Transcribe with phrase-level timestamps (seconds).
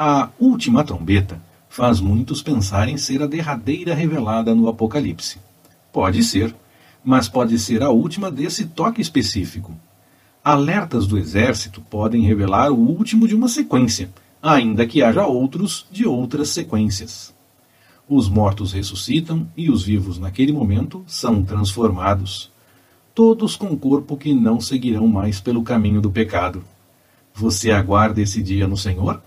[0.00, 5.40] A última trombeta faz muitos pensarem ser a derradeira revelada no Apocalipse.
[5.92, 6.54] Pode ser,
[7.04, 9.74] mas pode ser a última desse toque específico.
[10.44, 14.08] Alertas do exército podem revelar o último de uma sequência,
[14.40, 17.34] ainda que haja outros de outras sequências.
[18.08, 22.52] Os mortos ressuscitam e os vivos naquele momento são transformados.
[23.12, 26.62] Todos com corpo que não seguirão mais pelo caminho do pecado.
[27.34, 29.20] Você aguarda esse dia no Senhor?